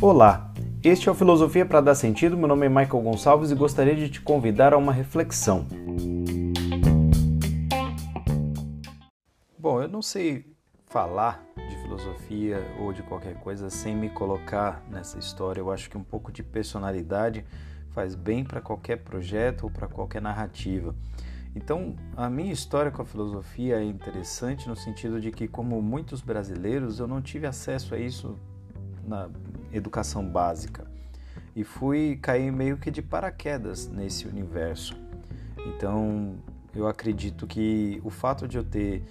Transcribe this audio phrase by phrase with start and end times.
[0.00, 0.52] Olá,
[0.82, 2.36] este é o Filosofia para Dar Sentido.
[2.36, 5.64] Meu nome é Michael Gonçalves e gostaria de te convidar a uma reflexão.
[9.56, 10.44] Bom, eu não sei
[10.86, 15.60] falar de filosofia ou de qualquer coisa sem me colocar nessa história.
[15.60, 17.44] Eu acho que um pouco de personalidade
[17.90, 20.94] faz bem para qualquer projeto ou para qualquer narrativa.
[21.54, 26.22] Então, a minha história com a filosofia é interessante no sentido de que, como muitos
[26.22, 28.38] brasileiros, eu não tive acesso a isso
[29.06, 29.28] na
[29.70, 30.86] educação básica
[31.54, 34.96] e fui cair meio que de paraquedas nesse universo.
[35.66, 36.36] Então,
[36.74, 39.04] eu acredito que o fato de eu ter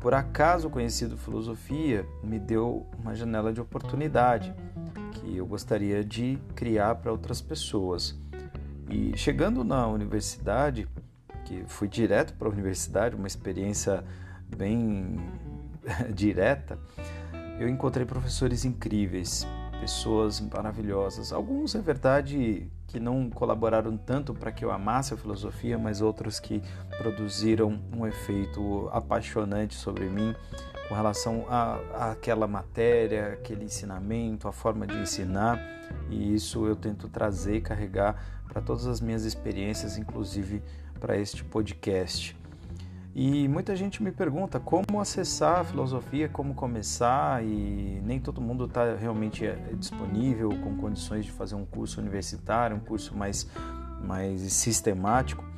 [0.00, 4.52] por acaso conhecido filosofia me deu uma janela de oportunidade
[5.12, 8.18] que eu gostaria de criar para outras pessoas.
[8.90, 10.88] E chegando na universidade,
[11.44, 14.04] que fui direto para a universidade, uma experiência
[14.56, 15.20] bem
[16.14, 16.78] direta,
[17.58, 19.46] eu encontrei professores incríveis,
[19.80, 21.32] pessoas maravilhosas.
[21.32, 26.38] Alguns, é verdade, que não colaboraram tanto para que eu amasse a filosofia, mas outros
[26.38, 26.62] que
[26.98, 30.34] produziram um efeito apaixonante sobre mim
[30.92, 31.46] com relação
[31.94, 35.58] àquela matéria, aquele ensinamento, a forma de ensinar.
[36.10, 40.62] E isso eu tento trazer e carregar para todas as minhas experiências, inclusive
[41.00, 42.36] para este podcast.
[43.14, 48.66] E muita gente me pergunta como acessar a filosofia, como começar, e nem todo mundo
[48.66, 53.48] está realmente eh, disponível com condições de fazer um curso universitário, um curso mais,
[54.04, 55.51] mais sistemático.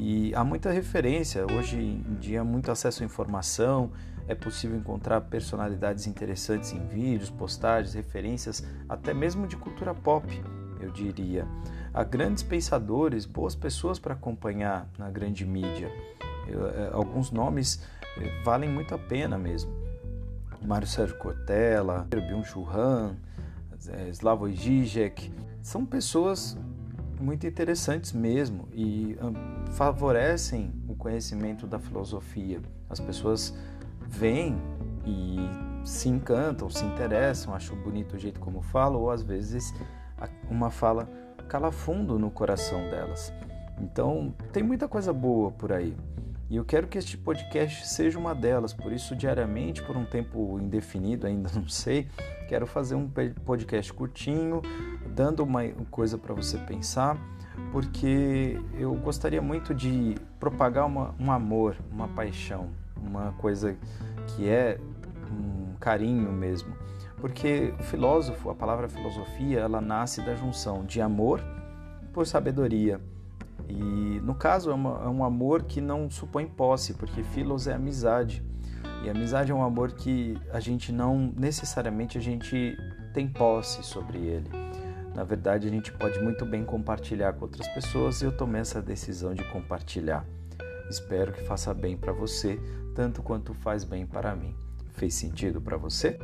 [0.00, 3.90] E há muita referência, hoje em dia, muito acesso à informação,
[4.28, 10.24] é possível encontrar personalidades interessantes em vídeos, postagens, referências, até mesmo de cultura pop,
[10.80, 11.48] eu diria.
[11.92, 15.90] Há grandes pensadores, boas pessoas para acompanhar na grande mídia.
[16.46, 17.82] É, alguns nomes
[18.18, 19.72] é, valem muito a pena mesmo.
[20.64, 23.16] Mário Sérgio Cortella, Byung-Chul Han,
[23.88, 26.56] é, Slavoj Žižek, são pessoas
[27.20, 29.16] muito interessantes mesmo e
[29.72, 32.60] favorecem o conhecimento da filosofia.
[32.88, 33.54] As pessoas
[34.06, 34.56] vêm
[35.04, 35.38] e
[35.84, 39.74] se encantam, se interessam, acham bonito o jeito como falam, ou às vezes
[40.50, 41.08] uma fala
[41.48, 43.32] cala fundo no coração delas.
[43.80, 45.96] Então, tem muita coisa boa por aí.
[46.50, 50.58] E eu quero que este podcast seja uma delas, por isso, diariamente, por um tempo
[50.58, 52.08] indefinido, ainda não sei,
[52.48, 53.06] quero fazer um
[53.44, 54.62] podcast curtinho,
[55.14, 57.18] dando uma coisa para você pensar,
[57.70, 63.76] porque eu gostaria muito de propagar uma, um amor, uma paixão, uma coisa
[64.28, 64.80] que é
[65.30, 66.74] um carinho mesmo.
[67.18, 71.42] Porque filósofo, a palavra filosofia, ela nasce da junção de amor
[72.10, 72.98] por sabedoria
[73.68, 77.74] e no caso é, uma, é um amor que não supõe posse, porque filos é
[77.74, 78.42] amizade.
[79.04, 82.76] E amizade é um amor que a gente não necessariamente a gente
[83.12, 84.50] tem posse sobre ele.
[85.14, 88.80] Na verdade, a gente pode muito bem compartilhar com outras pessoas e eu tomei essa
[88.80, 90.24] decisão de compartilhar.
[90.88, 92.58] Espero que faça bem para você,
[92.94, 94.54] tanto quanto faz bem para mim.
[94.92, 96.18] Fez sentido para você?